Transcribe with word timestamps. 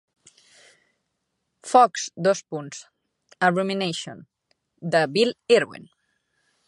"Fox: 1.71 2.05
a 3.47 3.51
Rumination", 3.57 4.25
de 4.97 5.05
Bill 5.17 5.35
Irwin. 5.59 5.89